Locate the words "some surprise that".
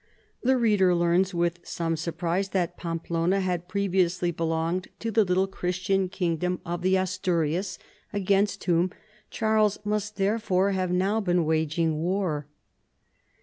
1.61-2.75